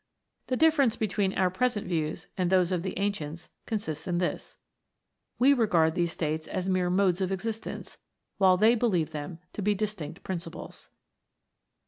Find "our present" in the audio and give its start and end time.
1.35-1.85